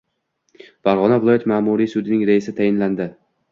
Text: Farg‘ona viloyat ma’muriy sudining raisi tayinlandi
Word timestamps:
Farg‘ona 0.87 1.19
viloyat 1.27 1.45
ma’muriy 1.53 1.93
sudining 1.93 2.27
raisi 2.33 2.57
tayinlandi 2.63 3.11